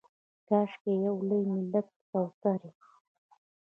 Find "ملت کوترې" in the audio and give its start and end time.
1.53-2.69